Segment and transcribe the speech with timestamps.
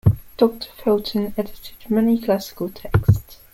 [0.35, 3.37] Doctor Felton edited many classical texts.